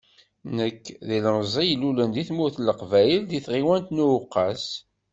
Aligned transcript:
Nekk, 0.57 0.83
d 1.07 1.09
ilmẓi 1.17 1.63
i 1.67 1.71
ilulen 1.73 2.11
deg 2.15 2.27
tmurt 2.29 2.55
n 2.57 2.65
Leqbayel 2.67 3.23
di 3.25 3.39
tɣiwant 3.45 3.87
n 3.91 4.03
Uweqqas. 4.05 4.65